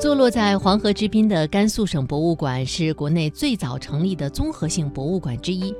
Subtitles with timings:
[0.00, 5.74] 坐落在黄河之滨的甘肃省博物馆是国内最早成立的综合性博物馆之一。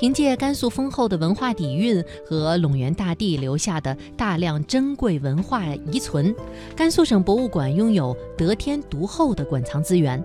[0.00, 5.62] 凭借甘肃丰厚的文化底蕴和陇原大地留下的大量珍贵文化
[5.92, 6.34] 遗存，
[6.74, 10.24] 甘肃省博物馆拥有得天独厚的馆藏资源。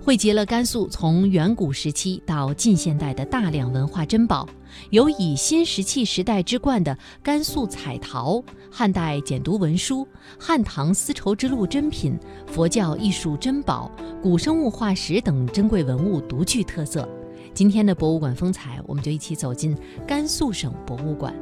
[0.00, 4.48] 汇集了甘肃从远古时期到近现代的大量文化珍宝，
[4.90, 10.06] 有以新石器时代之冠的甘肃彩陶、汉代简牍文书、
[10.38, 13.90] 汉唐丝绸之路珍品、佛教艺术珍宝、
[14.22, 17.08] 古生物化石等珍贵文物独具特色。
[17.54, 19.76] 今天的博物馆风采，我们就一起走进
[20.06, 21.34] 甘肃省博物馆。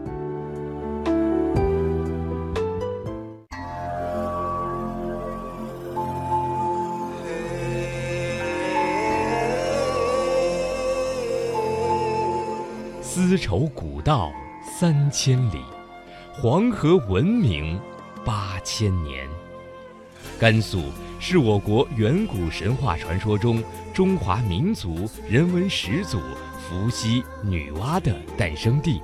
[13.17, 15.63] 丝绸古道三千里，
[16.33, 17.81] 黄河文明
[18.25, 19.25] 八千年。
[20.37, 20.83] 甘肃
[21.21, 26.19] 是我国远古神话传说中中华民族人文始祖
[26.59, 29.01] 伏羲、女娲的诞生地，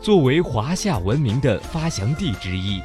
[0.00, 2.80] 作为华夏文明的发祥地之一，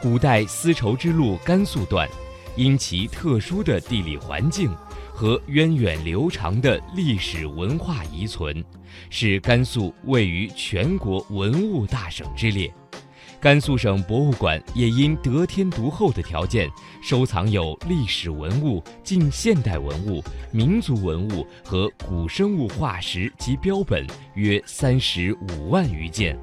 [0.00, 2.08] 古代丝绸之路甘肃段，
[2.56, 4.74] 因其特殊的地理环境。
[5.20, 8.64] 和源远流长的历史文化遗存，
[9.10, 12.72] 使甘肃位于全国文物大省之列。
[13.38, 16.70] 甘肃省博物馆也因得天独厚的条件，
[17.02, 26.34] 收藏有历史文物、近现代文物、民族文物和古生物化石及标本约三十五万余件。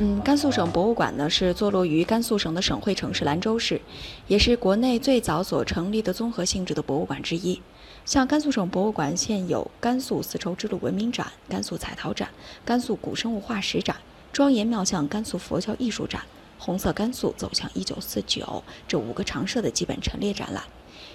[0.00, 3.80] 嗯，甘肃省博物馆呢是坐落于甘肃省的省会城市兰州市，
[4.28, 7.60] 也是国内最早所成立的综合性质的博物馆之一。
[8.04, 12.28] 像甘肃省博物馆现有甘肃丝绸之路文明展、甘肃彩陶展、
[12.64, 13.96] 甘肃古生物化石展、
[14.32, 16.22] 庄严妙相甘肃佛教艺术展、
[16.60, 20.62] 红色甘肃走向一九四九这五个常设的基本陈列展览。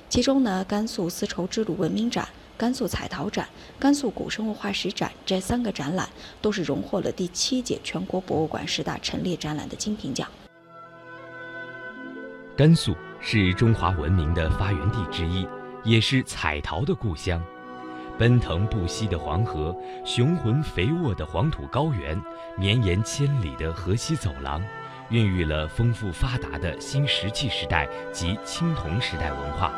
[0.10, 2.28] 其中呢，甘肃丝绸之路文明展。
[2.64, 3.46] 甘肃彩陶展、
[3.78, 6.08] 甘肃古生物化石展这三个展览
[6.42, 10.26] 都是荣获了第七届全国博物馆十大陈列展览的金评奖。
[12.56, 15.46] 甘肃是中华文明的发源地之一，
[15.84, 17.44] 也是彩陶的故乡。
[18.18, 22.18] 奔腾不息的黄河，雄浑肥沃的黄土高原，
[22.58, 24.64] 绵延千里的河西走廊，
[25.10, 29.74] 孕育了丰富发达的新石器时代及青铜时代文化。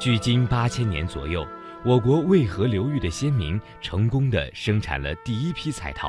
[0.00, 1.46] 距今八千年左右。
[1.84, 6.08] 我国渭河流域的先民成功地生产了第一批彩陶，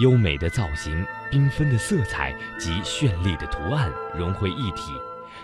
[0.00, 4.92] 优美的造型、缤纷的色彩及绚丽的图案融汇一体，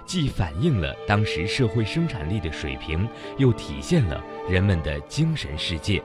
[0.07, 6.03] 既反映了当时社会生产力的水平，又体现了人们的精神世界，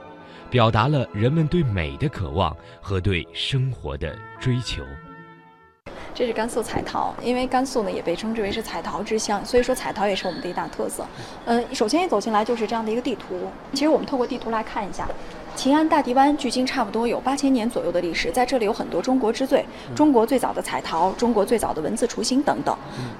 [0.50, 4.84] 表达了人们对美的渴望和对生活的追求。
[6.14, 11.06] 这是甘肃彩陶，因为甘肃呢也被称之为是彩陶之乡，所以说彩陶也是我们的一大特色。
[11.46, 15.08] 嗯，首先一走进来就是这样的一个地图，其实我们透过地图来看一下。
[15.54, 19.64] 秦安大地湾距今差不多有八千年左右的历史，在这里有很多中国之最，
[19.94, 22.76] 中国最早的彩陶，中国最早的文字雏形等等。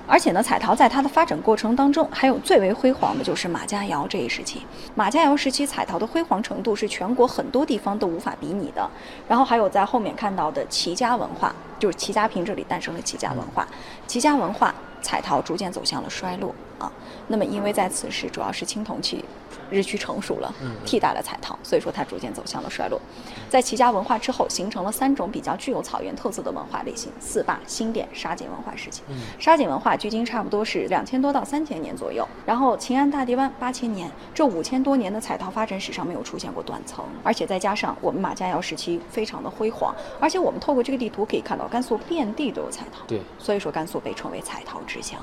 [0.08, 4.62] 而且呢，彩陶在它的发展过程当中，还有最为辉煌的就是马家窑这一时期。
[4.94, 8.90] 马家窑时期彩陶的辉煌程度是全国很多地方都无法比拟的。
[9.28, 13.68] 然后还有在后面看到的齐家文化，就是齐家坪这里诞生了齐家文化。
[14.08, 16.90] 齐家文化彩陶逐渐走向了衰落啊。
[17.28, 19.24] 那么因为在此时主要是青铜器。
[19.70, 20.52] 日趋成熟了，
[20.84, 23.00] 替代了彩陶，所以说它逐渐走向了衰落。
[23.48, 29.02] 在齐家文化之后，形成了三种比较具有草原特色的文化类型：四坝、新店、沙井文化时期。
[29.38, 32.26] 沙井文化距今差不多是两千多到三千年左右。
[32.44, 45.18] 然后秦安大地湾八千年，这五千多年的彩陶发展史上没有出现过断层，而且再加上我们马家窑时期非常的辉煌，而且我们透过这个地图可以看到甘肃遍地都有彩陶，对，所以说甘肃被称为彩陶之乡。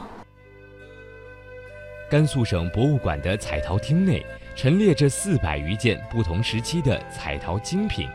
[2.10, 4.26] 甘肃省博物馆的彩陶厅内
[4.56, 8.10] 陈列着四百余件不同时期的彩陶精品，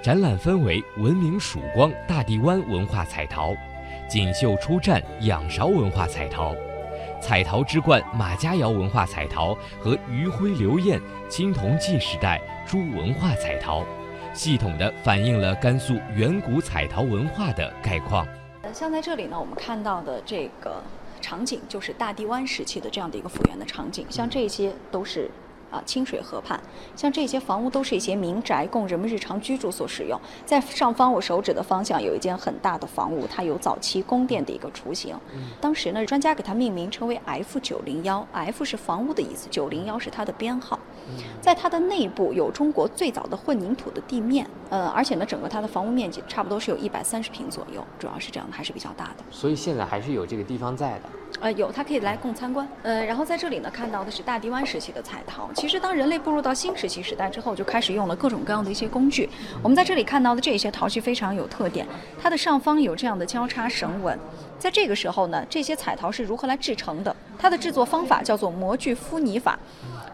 [0.00, 3.54] 展览分为文明曙光大地湾文化彩陶、
[4.08, 6.56] 锦绣出战仰韶文化彩陶、
[7.20, 10.98] 彩陶之冠马家窑文化彩陶和余晖流艳
[11.28, 13.84] 青铜器时代朱文化彩陶，
[14.32, 18.26] 系统的反映了甘肃远古彩陶文化的概况。
[18.72, 20.82] 像在这里呢，我们看到的这个。
[21.28, 25.30] 场景就是大地湾时期的这样的一个复原的场景，像这些都是。
[25.70, 26.58] 啊，清水河畔，
[26.96, 30.18] 像这些房屋都是一些民宅，供人们日常居住所使用。
[30.46, 35.14] 在上方我手指的方向有一间很大的房屋，它有早期宫殿的一个雏形。
[35.60, 40.78] 当时呢，专家给它命名称为 F 九零幺，F 是房屋的意思，九零幺是它的编号。
[41.40, 49.24] 在它的内部有中国最早的混凝土的地面，呃，而且呢，整个它的房屋面积差不多是有一百三十平左右，主要是这样的，还是比较大的。
[49.30, 51.02] 所以现在还是有这个地方在的。
[51.40, 52.66] 呃，有，它可以来供参观。
[52.82, 55.50] 呃，然后在这里呢，看到的是大地湾时期的彩陶。
[55.52, 59.28] 其实，当人类步入到新石器时代之后，就开始用了各种各样的一些工具。
[59.62, 61.86] 我们在这里看到的这些陶器非常有特点，
[62.20, 64.18] 它的上方有这样的交叉绳纹。
[64.58, 67.14] 在这个时候呢，这些彩陶是如何来制成的？
[67.38, 69.56] 它的制作方法叫做模具敷泥法。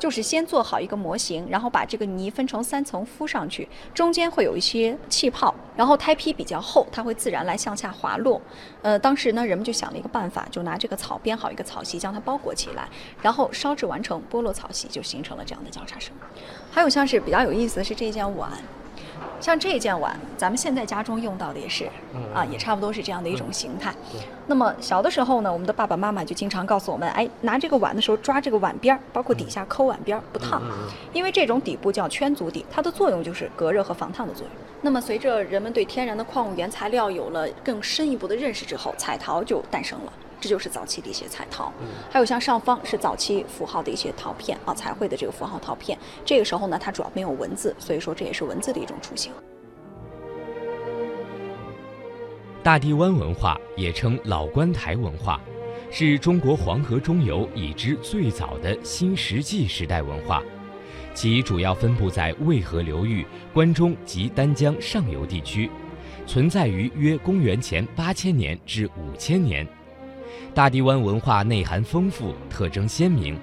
[0.05, 8.39] 就是先做好一个模型，然后把这个泥分成三层敷上去，中间会有一些气泡，然后胎坯比较厚，它会自然来向下滑落。
[8.83, 12.87] 呃，当时呢，人们就想了一个办法，就拿这个草编好一个草席，将它包裹起来，
[13.23, 16.13] 然后烧制完成，剥落草席，就形成了这样的交叉绳。
[16.71, 18.53] 还有像是比较有意思的是这件碗。
[19.41, 21.85] 像这件碗，咱们现在家中用到的也是，
[22.35, 23.95] 啊，也差不多是这样的一种形态。
[24.47, 30.63] 那么小的时候呢，我们的爸爸妈妈就经常告诉我们，哎，拿这个碗的时候抓这个碗边儿，包括底下抠碗边儿不烫，
[31.13, 34.51] 因为这种底部叫圈足底，它的作用就是隔热和防烫的作用。
[34.81, 40.13] 那么随着人们对天然的矿物原材料有了更深一步的认识之后，彩陶就诞生了。
[40.45, 41.73] 这就是早期的一些彩陶，
[42.11, 45.99] 还有像上方是早期符号的一些陶片啊，彩绘的这个符号陶片。
[46.23, 49.33] 这个时候呢，它主要没有文字，所以说这也是文字的一种雏形。
[52.63, 55.41] 大地湾文化也称老关台文化，
[55.91, 60.43] 是中国黄河中游已知最早的新石器时代文化，
[61.15, 63.25] 其主要分布在渭河流域、
[63.55, 65.71] 关中及丹江上游地区，
[66.27, 69.67] 存在于约公元前八千年至五千年。
[70.55, 73.39] 大地湾文化内涵丰富，特征鲜明，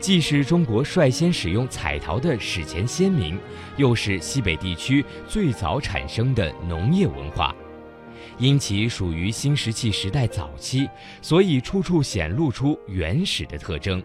[0.00, 3.38] 既是中国率先使用彩陶的史前先民，
[3.76, 7.54] 又是西北地区最早产生的农业文化。
[8.38, 10.88] 因其属于新石器时代早期，
[11.22, 14.02] 所以处处显露出原始的特征。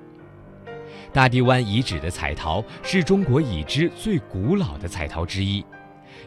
[1.11, 5.65] 大地湾遗址的彩陶是中国已知最古老的彩陶之一。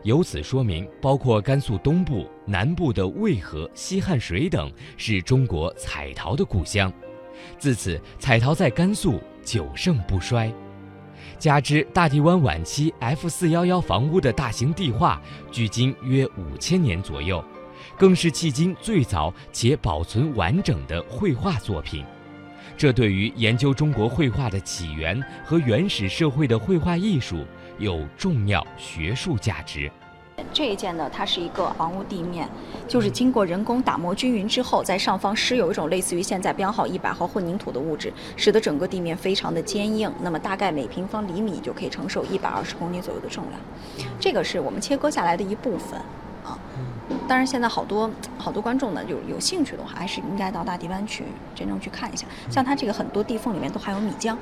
[0.03, 6.93] 由此说明，包括甘肃东部、南部的渭河、西汉水等，是中国彩陶的故乡。
[7.59, 10.53] 自此，彩陶在甘肃久盛不衰。
[11.39, 15.21] 加之大地湾晚期 F 四幺幺房屋的大型地画，
[15.51, 17.43] 距今约五千年左右，
[17.99, 22.05] 更是迄今最早且保存完整的绘画作品。
[22.77, 27.45] 这对于研究中国绘画的起源和原始社会的绘画艺术。
[27.79, 29.91] 有重要学术价值。
[30.53, 32.49] 这一件呢，它是一个房屋地面，
[32.89, 40.13] 就是经过人工打磨均匀之后，在上方施有一种类似于现在标号一百号混凝土的物质，使得整个地面非常的坚硬。
[40.21, 43.61] 那么大概每平方厘米就可以承受一百二十公斤左右的重量。
[44.19, 46.01] 这个是我们切割下来的一部分。
[47.29, 51.25] 当然，现在好多好多观众呢，有有兴趣的话，还是应该到大地湾去
[51.55, 52.27] 真正去看一下。
[52.51, 54.37] 像它这个很多地缝里面都含有米浆，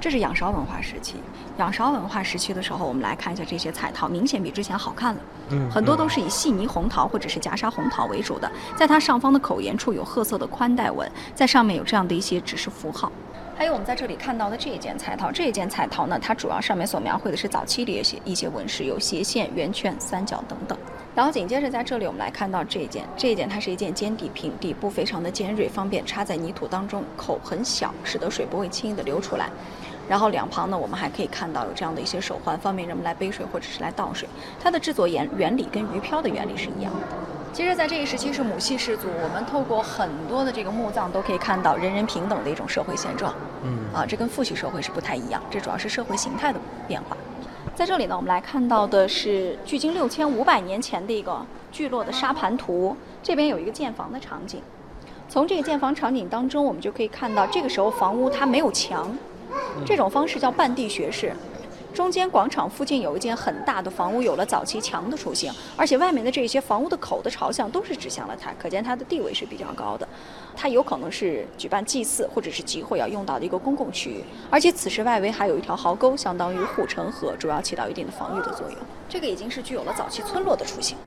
[0.00, 1.16] 这是仰韶文化时期。
[1.58, 5.20] 仰韶文化时期的时候，我们来看一下这些彩陶，明显比之前好看了。
[5.50, 13.10] 嗯，很多都是以细泥红陶或者是夹沙红陶为主的，在它上方的口沿处有褐色的宽带纹，在上面有这样的一些指示符号。
[13.58, 20.78] 还有我们在这里看到的这一件彩陶，这一件彩陶呢，它主要上面所描绘的是早期的一些一些纹饰，有斜线、圆圈、三角等等。
[21.12, 29.50] 然后紧接着在这里，我们来看到这一件，这一件它是一件尖底瓶，底部非常的尖锐，方便插在泥土当中，口很小，使得水不会轻易的流出来。
[30.08, 34.28] 然后两旁呢，我们还可以看到有这样的一些手环，方便人们来背水或者是来倒水。
[34.60, 37.27] 它的制作原原理跟鱼漂的原理是一样的。
[37.52, 43.34] 其实，在这一时期是母系氏族，我们透过很多的这个墓葬都可以看到人人平等的一种社会现状。
[43.64, 47.16] 嗯，啊，这跟父系社会是不太一样，这主要是社会形态的变化。
[47.74, 52.96] 在这里呢，我们来看到的是距今六千五百年前的一个聚落的沙盘图。
[53.22, 54.62] 这边有一个建房的场景，
[55.28, 59.10] 从这个建房场景当中，我们就可以看到，这个时候房屋它没有墙，
[59.84, 61.32] 这种方式叫半地学式。
[61.94, 70.06] 中间广场附近有一间很大的房屋，有了早期墙的雏形，而且外面的这些房屋的口的朝向都是指向了它，可见它的地位是比较高的。
[70.54, 78.78] 它有可能是举办祭祀或者是集会要用到的一个公共区域，而且此时外围还有一条壕沟，相当于护城河，主要起到一定的防御的作用。
[79.08, 80.98] 这个已经是具有了早期村落的雏形。